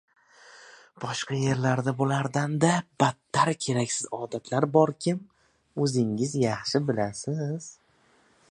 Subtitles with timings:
[1.01, 2.71] Boshqa yerlarda bulardanda
[3.03, 5.23] battar keraksiz odatlar borkim,
[5.85, 7.69] o‘zingiz yaxshi bilasiz.